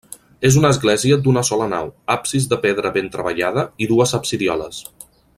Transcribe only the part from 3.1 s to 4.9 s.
treballada i dues absidioles.